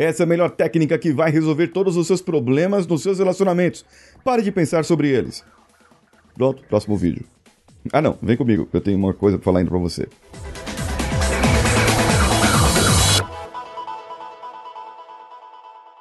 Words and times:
Essa 0.00 0.22
é 0.22 0.24
a 0.24 0.26
melhor 0.26 0.48
técnica 0.48 0.96
que 0.96 1.12
vai 1.12 1.30
resolver 1.30 1.68
todos 1.68 1.94
os 1.94 2.06
seus 2.06 2.22
problemas 2.22 2.86
nos 2.86 3.02
seus 3.02 3.18
relacionamentos. 3.18 3.84
Pare 4.24 4.40
de 4.40 4.50
pensar 4.50 4.82
sobre 4.82 5.10
eles. 5.10 5.44
Pronto, 6.34 6.62
próximo 6.70 6.96
vídeo. 6.96 7.26
Ah 7.92 8.00
não, 8.00 8.16
vem 8.22 8.34
comigo, 8.34 8.66
eu 8.72 8.80
tenho 8.80 8.96
uma 8.96 9.12
coisa 9.12 9.36
pra 9.36 9.44
falar 9.44 9.58
ainda 9.58 9.70
pra 9.70 9.78
você. 9.78 10.08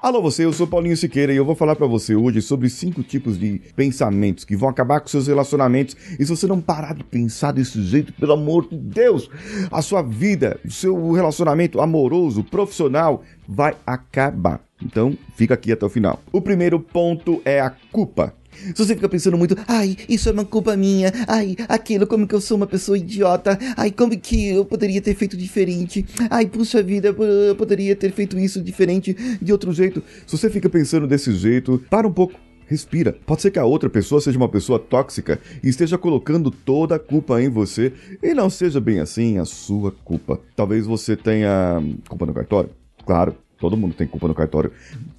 Alô 0.02 0.22
você, 0.22 0.46
eu 0.46 0.54
sou 0.54 0.66
Paulinho 0.66 0.96
Siqueira 0.96 1.34
e 1.34 1.36
eu 1.36 1.44
vou 1.44 1.56
falar 1.56 1.76
para 1.76 1.86
você 1.86 2.16
hoje 2.16 2.42
sobre 2.42 2.70
cinco 2.70 3.04
tipos 3.04 3.38
de 3.38 3.60
pensamentos 3.76 4.46
que 4.46 4.56
vão 4.56 4.70
acabar 4.70 5.02
com 5.02 5.10
seus 5.10 5.28
relacionamentos. 5.28 5.94
E 6.18 6.24
se 6.24 6.30
você 6.30 6.48
não 6.48 6.62
parar 6.62 6.96
de 6.96 7.04
pensar 7.04 7.52
desse 7.52 7.84
jeito, 7.84 8.14
pelo 8.14 8.32
amor 8.32 8.70
de 8.70 8.78
Deus, 8.78 9.30
a 9.70 9.82
sua 9.82 10.02
vida, 10.02 10.58
o 10.64 10.72
seu 10.72 11.12
relacionamento 11.12 11.82
amoroso, 11.82 12.46
profissional 12.46 13.26
vai 13.46 13.76
acabar. 13.86 14.62
Então, 14.82 15.18
fica 15.36 15.56
aqui 15.56 15.70
até 15.70 15.86
o 15.86 15.90
final. 15.90 16.24
O 16.32 16.40
primeiro 16.40 16.80
ponto 16.80 17.42
é 17.44 17.60
a 17.60 17.70
culpa. 17.92 18.34
Se 18.76 18.86
você 18.86 18.96
fica 18.96 19.10
pensando 19.10 19.38
muito, 19.38 19.56
ai, 19.68 19.96
isso 20.08 20.30
é 20.30 20.32
uma 20.32 20.46
culpa 20.46 20.76
minha, 20.76 21.12
ai, 21.28 21.56
aquilo, 21.68 22.06
como 22.06 22.28
que 22.28 22.36
eu 22.36 22.42
sou 22.42 22.58
uma 22.58 22.68
pessoa 22.68 22.98
idiota, 22.98 23.58
ai, 23.78 23.92
como 23.92 24.18
que 24.18 24.50
eu 24.50 24.66
poderia 24.66 25.02
ter 25.02 25.16
feito 25.16 25.38
diferente, 25.38 26.06
ai, 26.30 26.46
puxa 26.46 26.82
vida, 26.84 27.10
eu 27.10 27.56
poderia 27.56 27.96
ter 27.96 28.12
feito 28.12 28.38
isso 28.38 28.62
diferente 28.62 29.16
de 29.42 29.52
outro 29.52 29.72
jeito. 29.72 30.04
Se 30.26 30.38
você 30.38 30.50
fica 30.50 30.70
pensando 30.70 31.08
desse 31.08 31.34
jeito, 31.34 31.84
para 31.90 32.08
um 32.08 32.12
pouco. 32.12 32.34
Respira. 32.68 33.18
Pode 33.26 33.42
ser 33.42 33.50
que 33.50 33.58
a 33.58 33.66
outra 33.66 33.90
pessoa 33.90 34.22
seja 34.22 34.38
uma 34.38 34.48
pessoa 34.48 34.78
tóxica 34.78 35.40
e 35.64 35.70
esteja 35.70 35.98
colocando 35.98 36.52
toda 36.52 36.98
a 36.98 37.00
culpa 37.00 37.42
em 37.42 37.50
você 37.50 37.92
e 38.22 38.32
não 38.36 38.48
seja 38.48 38.80
bem 38.80 39.00
assim 39.00 39.40
a 39.40 39.46
sua 39.46 39.92
culpa. 39.92 40.40
Talvez 40.56 40.86
você 40.86 41.18
tenha 41.18 41.82
culpa 42.08 42.28
no 42.28 42.34
cartório. 42.34 42.70
Claro, 43.04 43.36
Todo 43.60 43.76
mundo 43.76 43.94
tem 43.94 44.08
culpa 44.08 44.28
no 44.28 44.34
cartório. 44.34 44.72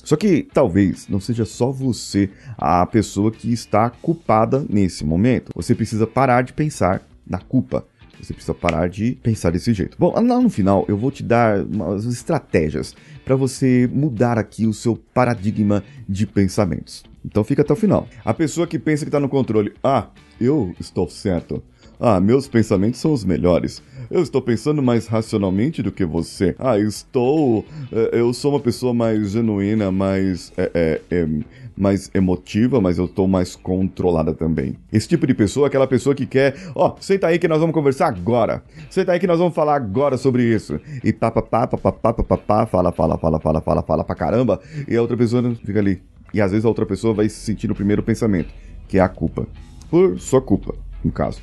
Só 0.03 0.17
que 0.17 0.49
talvez 0.53 1.07
não 1.09 1.21
seja 1.21 1.45
só 1.45 1.71
você 1.71 2.31
a 2.57 2.85
pessoa 2.87 3.31
que 3.31 3.53
está 3.53 3.91
culpada 3.91 4.65
nesse 4.69 5.05
momento. 5.05 5.53
Você 5.55 5.75
precisa 5.75 6.07
parar 6.07 6.43
de 6.43 6.53
pensar 6.53 7.03
na 7.27 7.39
culpa. 7.39 7.87
Você 8.21 8.35
precisa 8.35 8.55
parar 8.55 8.89
de 8.89 9.13
pensar 9.23 9.51
desse 9.51 9.73
jeito. 9.73 9.97
Bom, 9.99 10.13
lá 10.15 10.41
no 10.41 10.51
final 10.51 10.85
eu 10.89 10.97
vou 10.97 11.11
te 11.11 11.23
dar 11.23 11.63
umas 11.65 12.05
estratégias 12.05 12.95
para 13.25 13.35
você 13.37 13.89
mudar 13.93 14.39
aqui 14.39 14.67
o 14.67 14.75
seu 14.75 14.97
paradigma 14.97 15.83
de 16.09 16.27
pensamentos. 16.27 17.03
Então 17.25 17.45
fica 17.45 17.63
até 17.63 17.73
o 17.73 17.77
final. 17.77 18.07
A 18.25 18.35
pessoa 18.35 18.67
que 18.67 18.79
pensa 18.79 19.05
que 19.05 19.09
está 19.09 19.21
no 19.21 19.29
controle, 19.29 19.73
ah, 19.83 20.09
eu 20.41 20.75
estou 20.79 21.09
certo. 21.09 21.63
Ah, 22.01 22.19
meus 22.19 22.49
pensamentos 22.49 22.99
são 22.99 23.13
os 23.13 23.25
melhores. 23.25 23.83
Eu 24.11 24.23
estou 24.23 24.41
pensando 24.41 24.83
mais 24.83 25.07
racionalmente 25.07 25.83
do 25.83 25.93
que 25.93 26.05
você. 26.05 26.57
Ah, 26.59 26.79
estou. 26.79 27.63
Eh, 27.93 28.11
eu 28.15 28.33
sou 28.33 28.53
uma 28.53 28.61
pessoa 28.61 28.95
mais 28.95 29.33
genuína, 29.33 29.93
mais. 29.93 30.51
É, 30.57 30.71
é, 30.75 31.01
é, 31.11 31.29
mais 31.77 32.11
emotiva, 32.13 32.79
mas 32.81 32.99
eu 32.99 33.07
estou 33.07 33.27
mais 33.27 33.57
controlada 33.57 34.35
também. 34.35 34.77
Esse 34.93 35.09
tipo 35.09 35.27
de 35.27 35.33
pessoa 35.33 35.67
é 35.67 35.69
aquela 35.69 35.87
pessoa 35.87 36.15
que 36.15 36.27
quer. 36.27 36.55
Ó, 36.75 36.89
oh, 36.89 37.03
senta 37.03 37.27
aí 37.27 37.39
que 37.39 37.49
nós 37.49 37.59
vamos 37.59 37.73
conversar 37.73 38.09
agora. 38.09 38.63
Senta 38.91 39.13
aí 39.13 39.21
que 39.21 39.27
nós 39.27 39.39
vamos 39.39 39.55
falar 39.55 39.77
agora 39.77 40.19
sobre 40.19 40.43
isso. 40.43 40.79
E 41.03 41.13
tá, 41.13 41.31
papapá, 41.31 41.67
papapá, 41.67 42.13
papapá, 42.13 42.67
fala, 42.67 42.93
fala, 42.93 43.17
fala, 43.19 43.41
fala, 43.41 43.61
fala, 43.61 43.83
fala 43.83 44.05
pra 44.05 44.15
caramba. 44.15 44.61
E 44.87 44.97
a 44.97 45.01
outra 45.01 45.17
pessoa 45.17 45.55
fica 45.55 45.79
ali. 45.79 46.03
E 46.35 46.41
às 46.41 46.51
vezes 46.51 46.65
a 46.65 46.69
outra 46.69 46.85
pessoa 46.85 47.15
vai 47.15 47.29
se 47.29 47.37
sentir 47.37 47.69
no 47.69 47.75
primeiro 47.75 48.03
pensamento, 48.03 48.53
que 48.87 48.99
é 48.99 49.01
a 49.01 49.09
culpa. 49.09 49.47
Por 49.91 50.19
sua 50.19 50.43
culpa, 50.43 50.75
no 51.03 51.11
caso 51.11 51.41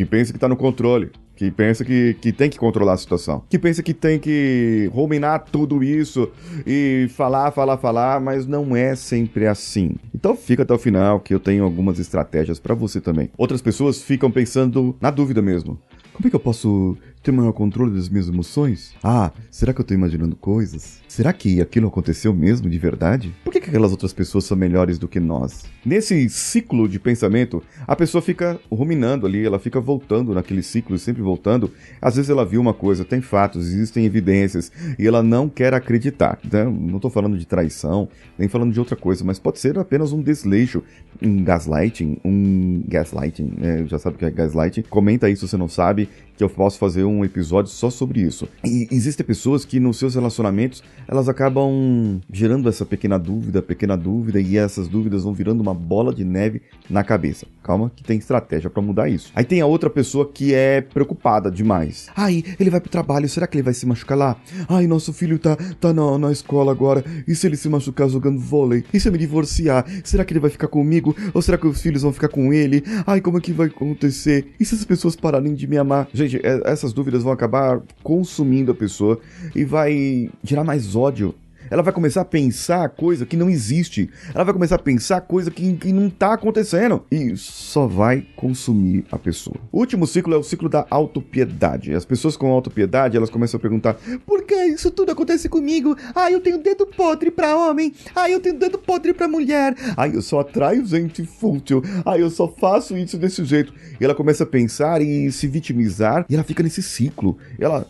que 0.00 0.06
pensa 0.06 0.32
que 0.32 0.38
está 0.38 0.48
no 0.48 0.56
controle, 0.56 1.10
que 1.36 1.50
pensa 1.50 1.84
que, 1.84 2.14
que 2.22 2.32
tem 2.32 2.48
que 2.48 2.56
controlar 2.56 2.94
a 2.94 2.96
situação, 2.96 3.44
que 3.50 3.58
pensa 3.58 3.82
que 3.82 3.92
tem 3.92 4.18
que 4.18 4.90
ruminar 4.94 5.44
tudo 5.52 5.84
isso 5.84 6.30
e 6.66 7.06
falar, 7.10 7.50
falar, 7.50 7.76
falar, 7.76 8.18
mas 8.18 8.46
não 8.46 8.74
é 8.74 8.96
sempre 8.96 9.46
assim. 9.46 9.96
Então 10.14 10.34
fica 10.34 10.62
até 10.62 10.72
o 10.72 10.78
final 10.78 11.20
que 11.20 11.34
eu 11.34 11.38
tenho 11.38 11.64
algumas 11.64 11.98
estratégias 11.98 12.58
para 12.58 12.74
você 12.74 12.98
também. 12.98 13.30
Outras 13.36 13.60
pessoas 13.60 14.00
ficam 14.00 14.30
pensando 14.30 14.96
na 15.02 15.10
dúvida 15.10 15.42
mesmo. 15.42 15.78
Como 16.14 16.26
é 16.26 16.30
que 16.30 16.36
eu 16.36 16.40
posso 16.40 16.96
ter 17.22 17.32
maior 17.32 17.52
controle 17.52 17.94
das 17.94 18.08
minhas 18.08 18.28
emoções? 18.28 18.94
Ah, 19.02 19.30
será 19.50 19.74
que 19.74 19.80
eu 19.80 19.84
tô 19.84 19.92
imaginando 19.92 20.34
coisas? 20.34 21.00
Será 21.06 21.32
que 21.32 21.60
aquilo 21.60 21.88
aconteceu 21.88 22.32
mesmo 22.32 22.70
de 22.70 22.78
verdade? 22.78 23.34
Por 23.44 23.52
que, 23.52 23.60
que 23.60 23.68
aquelas 23.68 23.90
outras 23.90 24.12
pessoas 24.12 24.44
são 24.44 24.56
melhores 24.56 24.98
do 24.98 25.08
que 25.08 25.20
nós? 25.20 25.64
Nesse 25.84 26.28
ciclo 26.30 26.88
de 26.88 26.98
pensamento, 26.98 27.62
a 27.86 27.94
pessoa 27.94 28.22
fica 28.22 28.58
ruminando 28.70 29.26
ali, 29.26 29.44
ela 29.44 29.58
fica 29.58 29.80
voltando 29.80 30.32
naquele 30.32 30.62
ciclo, 30.62 30.98
sempre 30.98 31.20
voltando. 31.20 31.70
Às 32.00 32.16
vezes 32.16 32.30
ela 32.30 32.44
viu 32.44 32.60
uma 32.60 32.72
coisa, 32.72 33.04
tem 33.04 33.20
fatos, 33.20 33.66
existem 33.66 34.04
evidências, 34.04 34.70
e 34.98 35.06
ela 35.06 35.22
não 35.22 35.48
quer 35.48 35.74
acreditar. 35.74 36.38
Né? 36.50 36.64
Não 36.64 36.96
estou 36.96 37.10
falando 37.10 37.36
de 37.36 37.46
traição, 37.46 38.08
nem 38.38 38.48
falando 38.48 38.72
de 38.72 38.78
outra 38.78 38.96
coisa, 38.96 39.24
mas 39.24 39.38
pode 39.38 39.58
ser 39.58 39.78
apenas 39.78 40.12
um 40.12 40.22
desleixo, 40.22 40.82
um 41.20 41.42
gaslighting, 41.42 42.18
um 42.24 42.82
gaslighting, 42.86 43.52
né? 43.58 43.84
já 43.86 43.98
sabe 43.98 44.16
o 44.16 44.18
que 44.18 44.24
é 44.24 44.30
gaslighting. 44.30 44.82
Comenta 44.82 45.26
aí 45.26 45.36
se 45.36 45.46
você 45.46 45.56
não 45.56 45.68
sabe 45.68 46.08
que 46.36 46.44
eu 46.44 46.48
posso 46.48 46.78
fazer 46.78 47.04
um 47.04 47.09
episódio 47.24 47.70
só 47.70 47.90
sobre 47.90 48.20
isso. 48.20 48.48
E 48.64 48.88
existem 48.90 49.24
pessoas 49.26 49.64
que 49.64 49.78
nos 49.78 49.98
seus 49.98 50.14
relacionamentos, 50.14 50.82
elas 51.06 51.28
acabam 51.28 52.20
gerando 52.32 52.68
essa 52.68 52.86
pequena 52.86 53.18
dúvida, 53.18 53.60
pequena 53.60 53.96
dúvida, 53.96 54.40
e 54.40 54.56
essas 54.56 54.88
dúvidas 54.88 55.24
vão 55.24 55.34
virando 55.34 55.60
uma 55.60 55.74
bola 55.74 56.14
de 56.14 56.24
neve 56.24 56.62
na 56.88 57.04
cabeça. 57.04 57.46
Calma 57.62 57.90
que 57.94 58.02
tem 58.02 58.18
estratégia 58.18 58.70
para 58.70 58.82
mudar 58.82 59.08
isso. 59.08 59.30
Aí 59.34 59.44
tem 59.44 59.60
a 59.60 59.66
outra 59.66 59.90
pessoa 59.90 60.30
que 60.32 60.54
é 60.54 60.80
preocupada 60.80 61.50
demais. 61.50 62.08
Ai, 62.16 62.42
ele 62.58 62.70
vai 62.70 62.80
pro 62.80 62.90
trabalho, 62.90 63.28
será 63.28 63.46
que 63.46 63.56
ele 63.56 63.62
vai 63.62 63.74
se 63.74 63.84
machucar 63.84 64.16
lá? 64.16 64.36
Ai, 64.68 64.86
nosso 64.86 65.12
filho 65.12 65.38
tá, 65.38 65.56
tá 65.78 65.92
na, 65.92 66.18
na 66.18 66.32
escola 66.32 66.72
agora, 66.72 67.04
e 67.28 67.34
se 67.34 67.46
ele 67.46 67.56
se 67.56 67.68
machucar 67.68 68.08
jogando 68.08 68.40
vôlei? 68.40 68.84
E 68.94 68.98
se 68.98 69.08
eu 69.08 69.12
me 69.12 69.18
divorciar? 69.18 69.84
Será 70.04 70.24
que 70.24 70.32
ele 70.32 70.40
vai 70.40 70.50
ficar 70.50 70.68
comigo? 70.68 71.14
Ou 71.34 71.42
será 71.42 71.58
que 71.58 71.66
os 71.66 71.82
filhos 71.82 72.02
vão 72.02 72.12
ficar 72.12 72.28
com 72.28 72.52
ele? 72.52 72.82
Ai, 73.06 73.20
como 73.20 73.36
é 73.36 73.40
que 73.40 73.52
vai 73.52 73.66
acontecer? 73.66 74.52
E 74.58 74.64
se 74.64 74.74
as 74.74 74.84
pessoas 74.84 75.14
pararem 75.14 75.54
de 75.54 75.66
me 75.66 75.76
amar? 75.76 76.08
Gente, 76.14 76.30
Gente, 76.30 76.46
é, 76.46 76.60
essas 76.64 76.92
dúvidas 76.92 76.99
vão 77.22 77.32
acabar 77.32 77.80
consumindo 78.02 78.72
a 78.72 78.74
pessoa 78.74 79.18
e 79.54 79.64
vai 79.64 80.30
gerar 80.42 80.64
mais 80.64 80.94
ódio 80.96 81.34
ela 81.70 81.82
vai 81.82 81.92
começar 81.92 82.22
a 82.22 82.24
pensar 82.24 82.88
coisa 82.88 83.24
que 83.24 83.36
não 83.36 83.48
existe. 83.48 84.10
Ela 84.34 84.44
vai 84.44 84.52
começar 84.52 84.74
a 84.74 84.78
pensar 84.78 85.20
coisa 85.20 85.50
que, 85.50 85.72
que 85.74 85.92
não 85.92 86.08
está 86.08 86.34
acontecendo. 86.34 87.04
E 87.10 87.36
só 87.36 87.86
vai 87.86 88.26
consumir 88.34 89.04
a 89.10 89.18
pessoa. 89.18 89.56
O 89.70 89.78
último 89.78 90.06
ciclo 90.06 90.34
é 90.34 90.36
o 90.36 90.42
ciclo 90.42 90.68
da 90.68 90.84
autopiedade. 90.90 91.94
As 91.94 92.04
pessoas 92.04 92.36
com 92.36 92.50
autopiedade, 92.50 93.16
elas 93.16 93.30
começam 93.30 93.58
a 93.58 93.60
perguntar: 93.60 93.96
por 94.26 94.42
que 94.42 94.54
isso 94.54 94.90
tudo 94.90 95.12
acontece 95.12 95.48
comigo? 95.48 95.96
Ah, 96.14 96.30
eu 96.30 96.40
tenho 96.40 96.58
dedo 96.58 96.86
podre 96.86 97.30
para 97.30 97.56
homem. 97.56 97.92
Ah, 98.14 98.28
eu 98.28 98.40
tenho 98.40 98.58
dedo 98.58 98.78
podre 98.78 99.14
para 99.14 99.28
mulher. 99.28 99.76
Ah, 99.96 100.08
eu 100.08 100.22
só 100.22 100.40
atraio 100.40 100.84
gente 100.84 101.24
fútil. 101.24 101.82
Ah, 102.04 102.18
eu 102.18 102.30
só 102.30 102.48
faço 102.48 102.96
isso 102.96 103.16
desse 103.16 103.44
jeito. 103.44 103.72
E 104.00 104.04
ela 104.04 104.14
começa 104.14 104.42
a 104.42 104.46
pensar 104.46 105.00
e 105.00 105.30
se 105.30 105.46
vitimizar. 105.46 106.26
E 106.28 106.34
ela 106.34 106.44
fica 106.44 106.62
nesse 106.62 106.82
ciclo. 106.82 107.38
Ela 107.58 107.86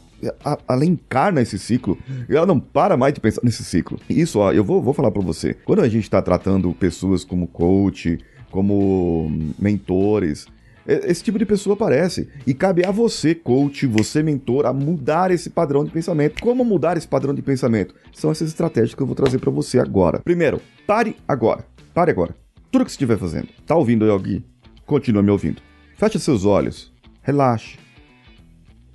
ela 0.68 0.84
encarna 0.84 1.40
esse 1.40 1.58
ciclo 1.58 1.98
e 2.28 2.36
ela 2.36 2.46
não 2.46 2.60
para 2.60 2.96
mais 2.96 3.14
de 3.14 3.20
pensar 3.20 3.40
nesse 3.42 3.64
ciclo. 3.64 3.98
Isso, 4.08 4.38
ó, 4.38 4.52
eu 4.52 4.64
vou, 4.64 4.82
vou 4.82 4.94
falar 4.94 5.10
para 5.10 5.22
você. 5.22 5.54
Quando 5.64 5.80
a 5.80 5.88
gente 5.88 6.04
está 6.04 6.20
tratando 6.20 6.72
pessoas 6.74 7.24
como 7.24 7.46
coach, 7.46 8.18
como 8.50 9.30
mentores, 9.58 10.46
esse 10.86 11.22
tipo 11.22 11.38
de 11.38 11.46
pessoa 11.46 11.74
aparece. 11.74 12.28
E 12.46 12.54
cabe 12.54 12.84
a 12.84 12.90
você, 12.90 13.34
coach, 13.34 13.86
você, 13.86 14.22
mentor, 14.22 14.66
a 14.66 14.72
mudar 14.72 15.30
esse 15.30 15.50
padrão 15.50 15.84
de 15.84 15.90
pensamento. 15.90 16.42
Como 16.42 16.64
mudar 16.64 16.96
esse 16.96 17.06
padrão 17.06 17.34
de 17.34 17.42
pensamento? 17.42 17.94
São 18.12 18.30
essas 18.30 18.48
estratégias 18.48 18.94
que 18.94 19.02
eu 19.02 19.06
vou 19.06 19.14
trazer 19.14 19.38
para 19.38 19.50
você 19.50 19.78
agora. 19.78 20.20
Primeiro, 20.20 20.60
pare 20.86 21.16
agora. 21.28 21.64
Pare 21.94 22.10
agora. 22.10 22.34
Tudo 22.70 22.84
que 22.84 22.90
você 22.90 22.94
estiver 22.94 23.18
fazendo. 23.18 23.48
Tá 23.66 23.74
ouvindo 23.74 24.12
aqui? 24.12 24.44
Continua 24.86 25.22
me 25.22 25.30
ouvindo. 25.30 25.62
Feche 25.96 26.18
seus 26.18 26.44
olhos. 26.44 26.92
Relaxe. 27.22 27.78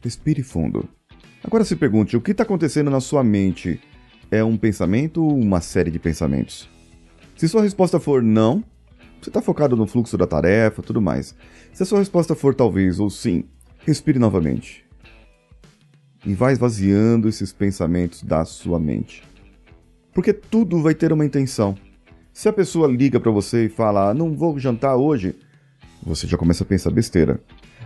Respire 0.02 0.44
fundo. 0.44 0.88
Agora 1.45 1.63
se 1.63 1.75
pergunte, 1.75 2.17
o 2.17 2.22
que 2.22 2.31
está 2.31 2.41
acontecendo 2.41 2.89
na 2.89 3.00
sua 3.00 3.23
mente? 3.23 3.79
É 4.31 4.44
um 4.44 4.57
pensamento 4.57 5.23
ou 5.23 5.38
uma 5.38 5.61
série 5.61 5.91
de 5.91 6.00
pensamentos? 6.00 6.68
Se 7.38 7.47
sua 7.47 7.62
resposta 7.62 8.00
for 8.00 8.24
não, 8.24 8.63
você 9.21 9.30
está 9.30 9.44
focado 9.44 9.75
no 9.75 9.86
fluxo 9.86 10.18
da 10.18 10.25
tarefa, 10.25 10.81
tudo 10.81 11.00
mais. 11.00 11.36
Se 11.71 11.83
a 11.83 11.86
sua 11.86 12.00
resposta 12.00 12.33
for 12.33 12.56
talvez 12.56 13.00
ou 13.00 13.12
sim, 13.12 13.44
respire 13.86 14.18
novamente. 14.18 14.83
E 16.25 16.33
vá 16.33 16.51
esvaziando 16.51 17.30
esses 17.30 17.53
pensamentos 17.53 18.24
da 18.24 18.44
sua 18.44 18.80
mente. 18.80 19.21
Porque 20.15 20.33
tudo 20.33 20.81
vai 20.81 20.95
ter 20.95 21.13
uma 21.13 21.25
intenção. 21.25 21.77
Se 22.33 22.50
a 22.50 22.53
pessoa 22.53 22.88
liga 22.88 23.19
para 23.19 23.31
você 23.31 23.65
e 23.65 23.69
fala, 23.69 24.09
ah, 24.09 24.13
não 24.15 24.33
vou 24.36 24.57
jantar 24.57 24.95
hoje, 24.95 25.36
você 26.01 26.25
já 26.25 26.38
começa 26.38 26.63
a 26.63 26.68
pensar 26.68 26.89
besteira. 26.89 27.39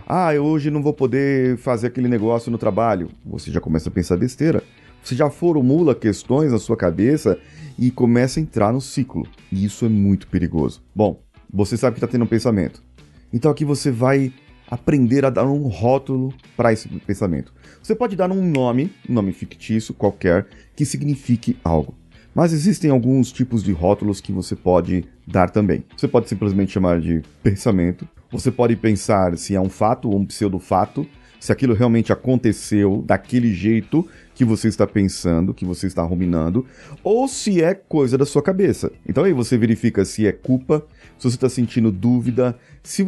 Ah, 0.06 0.34
eu 0.34 0.44
hoje 0.44 0.70
não 0.70 0.82
vou 0.82 0.92
poder 0.92 1.56
fazer 1.58 1.86
aquele 1.86 2.08
negócio 2.08 2.50
no 2.50 2.58
trabalho. 2.58 3.10
Você 3.24 3.50
já 3.50 3.60
começa 3.60 3.88
a 3.88 3.92
pensar 3.92 4.16
besteira. 4.16 4.62
Você 5.02 5.14
já 5.14 5.30
formula 5.30 5.94
questões 5.94 6.52
na 6.52 6.58
sua 6.58 6.76
cabeça 6.76 7.38
e 7.78 7.90
começa 7.90 8.38
a 8.38 8.42
entrar 8.42 8.72
no 8.72 8.80
ciclo. 8.80 9.26
E 9.50 9.64
isso 9.64 9.86
é 9.86 9.88
muito 9.88 10.26
perigoso. 10.26 10.82
Bom, 10.94 11.22
você 11.52 11.76
sabe 11.76 11.94
que 11.94 11.98
está 11.98 12.10
tendo 12.10 12.24
um 12.24 12.28
pensamento. 12.28 12.82
Então 13.32 13.50
aqui 13.50 13.64
você 13.64 13.90
vai 13.90 14.32
aprender 14.70 15.24
a 15.24 15.30
dar 15.30 15.46
um 15.46 15.66
rótulo 15.66 16.32
para 16.56 16.72
esse 16.72 16.88
pensamento. 16.88 17.52
Você 17.82 17.94
pode 17.94 18.14
dar 18.14 18.30
um 18.30 18.42
nome, 18.42 18.92
um 19.08 19.14
nome 19.14 19.32
fictício 19.32 19.94
qualquer, 19.94 20.46
que 20.76 20.84
signifique 20.84 21.56
algo. 21.64 21.94
Mas 22.34 22.52
existem 22.52 22.90
alguns 22.90 23.32
tipos 23.32 23.62
de 23.62 23.72
rótulos 23.72 24.20
que 24.20 24.32
você 24.32 24.54
pode 24.54 25.04
dar 25.26 25.50
também. 25.50 25.84
Você 25.96 26.06
pode 26.06 26.28
simplesmente 26.28 26.72
chamar 26.72 27.00
de 27.00 27.22
pensamento. 27.42 28.08
Você 28.30 28.50
pode 28.50 28.76
pensar 28.76 29.36
se 29.36 29.54
é 29.54 29.60
um 29.60 29.68
fato 29.68 30.08
ou 30.08 30.18
um 30.18 30.24
pseudo-fato, 30.24 31.06
se 31.40 31.50
aquilo 31.50 31.74
realmente 31.74 32.12
aconteceu 32.12 33.02
daquele 33.04 33.52
jeito 33.52 34.06
que 34.34 34.44
você 34.44 34.68
está 34.68 34.86
pensando, 34.86 35.54
que 35.54 35.64
você 35.64 35.86
está 35.86 36.02
ruminando, 36.02 36.66
ou 37.02 37.26
se 37.26 37.62
é 37.62 37.74
coisa 37.74 38.16
da 38.16 38.26
sua 38.26 38.42
cabeça. 38.42 38.92
Então 39.08 39.24
aí 39.24 39.32
você 39.32 39.56
verifica 39.56 40.04
se 40.04 40.26
é 40.26 40.32
culpa, 40.32 40.86
se 41.18 41.24
você 41.24 41.36
está 41.36 41.48
sentindo 41.48 41.90
dúvida, 41.90 42.56
se 42.82 43.04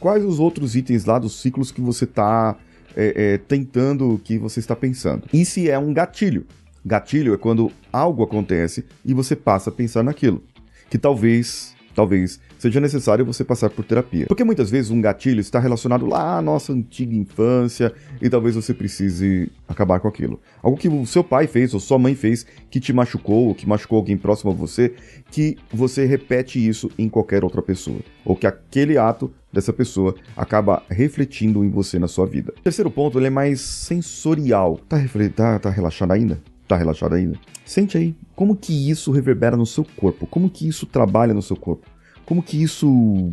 quais 0.00 0.24
os 0.24 0.38
outros 0.40 0.76
itens 0.76 1.04
lá 1.04 1.18
dos 1.18 1.40
ciclos 1.40 1.70
que 1.70 1.80
você 1.80 2.04
está 2.04 2.56
é, 2.96 3.34
é, 3.34 3.38
tentando, 3.38 4.20
que 4.22 4.36
você 4.36 4.58
está 4.58 4.74
pensando. 4.74 5.24
E 5.32 5.44
se 5.44 5.70
é 5.70 5.78
um 5.78 5.94
gatilho. 5.94 6.46
Gatilho 6.84 7.34
é 7.34 7.38
quando 7.38 7.70
algo 7.92 8.22
acontece 8.22 8.84
e 9.04 9.14
você 9.14 9.34
passa 9.34 9.70
a 9.70 9.72
pensar 9.72 10.02
naquilo. 10.02 10.42
Que 10.88 10.98
talvez, 10.98 11.74
talvez 11.94 12.40
seja 12.66 12.80
necessário 12.80 13.24
você 13.24 13.44
passar 13.44 13.70
por 13.70 13.84
terapia. 13.84 14.26
Porque 14.26 14.42
muitas 14.42 14.70
vezes 14.70 14.90
um 14.90 15.00
gatilho 15.00 15.40
está 15.40 15.60
relacionado 15.60 16.04
lá 16.04 16.38
à 16.38 16.42
nossa 16.42 16.72
antiga 16.72 17.14
infância 17.14 17.92
e 18.20 18.28
talvez 18.28 18.56
você 18.56 18.74
precise 18.74 19.50
acabar 19.68 20.00
com 20.00 20.08
aquilo. 20.08 20.40
Algo 20.62 20.76
que 20.76 20.88
o 20.88 21.06
seu 21.06 21.22
pai 21.22 21.46
fez 21.46 21.72
ou 21.74 21.80
sua 21.80 21.98
mãe 21.98 22.14
fez 22.14 22.44
que 22.68 22.80
te 22.80 22.92
machucou 22.92 23.48
ou 23.48 23.54
que 23.54 23.68
machucou 23.68 23.98
alguém 23.98 24.16
próximo 24.16 24.50
a 24.50 24.54
você, 24.54 24.94
que 25.30 25.56
você 25.72 26.04
repete 26.04 26.64
isso 26.66 26.90
em 26.98 27.08
qualquer 27.08 27.44
outra 27.44 27.62
pessoa. 27.62 28.00
Ou 28.24 28.34
que 28.34 28.46
aquele 28.46 28.98
ato 28.98 29.30
dessa 29.52 29.72
pessoa 29.72 30.14
acaba 30.36 30.82
refletindo 30.90 31.64
em 31.64 31.70
você 31.70 31.98
na 31.98 32.08
sua 32.08 32.26
vida. 32.26 32.52
O 32.58 32.62
terceiro 32.62 32.90
ponto, 32.90 33.18
ele 33.18 33.28
é 33.28 33.30
mais 33.30 33.60
sensorial. 33.60 34.80
Tá, 34.88 34.98
tá, 35.34 35.58
tá 35.60 35.70
relaxado 35.70 36.12
ainda? 36.12 36.40
Tá 36.66 36.76
relaxado 36.76 37.14
ainda? 37.14 37.38
Sente 37.64 37.96
aí, 37.96 38.14
como 38.34 38.56
que 38.56 38.90
isso 38.90 39.12
reverbera 39.12 39.56
no 39.56 39.66
seu 39.66 39.86
corpo? 39.96 40.26
Como 40.26 40.50
que 40.50 40.66
isso 40.66 40.84
trabalha 40.84 41.32
no 41.32 41.42
seu 41.42 41.56
corpo? 41.56 41.86
Como 42.26 42.42
que 42.42 42.60
isso 42.60 43.32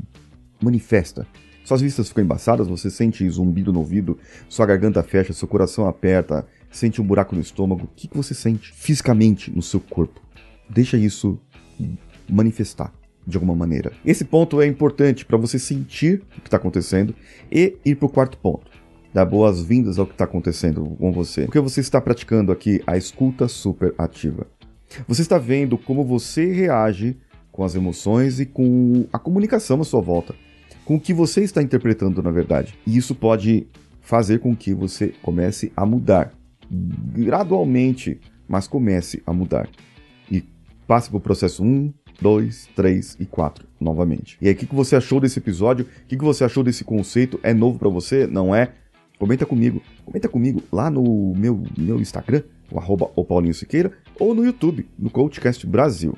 manifesta? 0.61 1.27
Suas 1.65 1.81
vistas 1.81 2.09
ficam 2.09 2.23
embaçadas, 2.23 2.67
você 2.67 2.89
sente 2.89 3.27
zumbido 3.29 3.73
no 3.73 3.79
ouvido, 3.79 4.17
sua 4.47 4.65
garganta 4.65 5.01
fecha, 5.01 5.33
seu 5.33 5.47
coração 5.47 5.87
aperta, 5.87 6.45
sente 6.69 7.01
um 7.01 7.05
buraco 7.05 7.35
no 7.35 7.41
estômago. 7.41 7.85
O 7.85 7.95
que, 7.95 8.07
que 8.07 8.15
você 8.15 8.33
sente 8.33 8.71
fisicamente 8.73 9.49
no 9.49 9.61
seu 9.61 9.79
corpo? 9.79 10.21
Deixa 10.69 10.97
isso 10.97 11.39
manifestar 12.29 12.93
de 13.25 13.35
alguma 13.35 13.55
maneira. 13.55 13.91
Esse 14.05 14.23
ponto 14.23 14.61
é 14.61 14.67
importante 14.67 15.25
para 15.25 15.37
você 15.37 15.57
sentir 15.57 16.21
o 16.37 16.41
que 16.41 16.47
está 16.47 16.57
acontecendo 16.57 17.15
e 17.51 17.77
ir 17.83 17.95
para 17.95 18.05
o 18.05 18.09
quarto 18.09 18.37
ponto 18.37 18.71
dar 19.13 19.25
boas-vindas 19.25 19.99
ao 19.99 20.07
que 20.07 20.13
está 20.13 20.23
acontecendo 20.23 20.83
com 20.99 21.11
você. 21.11 21.43
Porque 21.43 21.59
você 21.59 21.81
está 21.81 22.01
praticando 22.01 22.51
aqui 22.51 22.81
a 22.87 22.97
escuta 22.97 23.47
super 23.47 23.93
ativa. 23.97 24.47
Você 25.07 25.21
está 25.21 25.37
vendo 25.37 25.77
como 25.77 26.03
você 26.03 26.51
reage 26.51 27.17
com 27.53 27.63
as 27.63 27.75
emoções 27.75 28.41
e 28.41 28.45
com 28.45 29.05
a 29.13 29.19
comunicação 29.19 29.79
à 29.79 29.83
sua 29.85 30.01
volta, 30.01 30.35
com 30.83 30.95
o 30.95 30.99
que 30.99 31.13
você 31.13 31.41
está 31.41 31.61
interpretando 31.61 32.21
na 32.21 32.31
verdade. 32.31 32.73
E 32.85 32.97
isso 32.97 33.15
pode 33.15 33.67
fazer 34.01 34.39
com 34.39 34.53
que 34.53 34.73
você 34.73 35.13
comece 35.21 35.71
a 35.77 35.85
mudar 35.85 36.33
gradualmente, 36.69 38.19
mas 38.47 38.67
comece 38.67 39.21
a 39.25 39.31
mudar. 39.31 39.69
E 40.29 40.43
passe 40.87 41.09
para 41.09 41.17
o 41.17 41.21
processo 41.21 41.63
1, 41.63 41.93
2, 42.19 42.69
3 42.75 43.17
e 43.19 43.25
4 43.25 43.67
novamente. 43.79 44.37
E 44.41 44.47
aí, 44.47 44.53
o 44.53 44.57
que, 44.57 44.65
você 44.73 44.95
achou 44.95 45.19
desse 45.19 45.39
episódio? 45.39 45.85
O 45.85 46.07
que, 46.07 46.17
que 46.17 46.23
você 46.23 46.43
achou 46.43 46.63
desse 46.63 46.83
conceito? 46.83 47.39
É 47.43 47.53
novo 47.53 47.77
para 47.77 47.89
você? 47.89 48.25
Não 48.25 48.55
é? 48.55 48.71
Comenta 49.19 49.45
comigo. 49.45 49.81
Comenta 50.03 50.27
comigo 50.27 50.63
lá 50.71 50.89
no 50.89 51.33
meu, 51.35 51.63
meu 51.77 51.99
Instagram, 51.99 52.41
o 52.71 52.79
arroba 52.79 53.11
o 53.15 53.23
Paulinho 53.23 53.53
Siqueira, 53.53 53.91
ou 54.19 54.33
no 54.33 54.43
YouTube, 54.43 54.87
no 54.97 55.09
Coachcast 55.09 55.65
Brasil. 55.67 56.17